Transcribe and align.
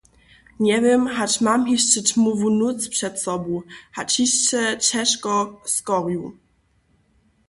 Njewěm, 0.61 1.03
hač 1.15 1.33
mam 1.45 1.61
hišće 1.69 1.99
ćmowu 2.07 2.47
nóc 2.59 2.79
před 2.93 3.13
sobu, 3.23 3.55
hač 3.95 4.09
hišće 4.19 4.61
ćežko 4.85 5.35
schorju. 5.75 6.25